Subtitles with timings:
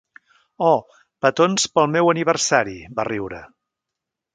[0.67, 0.79] "Oh,
[1.25, 3.49] petons pel meu aniversari", va riure.